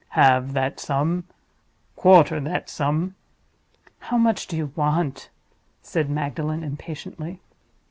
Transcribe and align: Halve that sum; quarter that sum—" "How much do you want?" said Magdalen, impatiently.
Halve 0.17 0.53
that 0.53 0.79
sum; 0.79 1.25
quarter 1.95 2.39
that 2.39 2.71
sum—" 2.71 3.13
"How 3.99 4.17
much 4.17 4.47
do 4.47 4.57
you 4.57 4.71
want?" 4.75 5.29
said 5.83 6.09
Magdalen, 6.09 6.63
impatiently. 6.63 7.39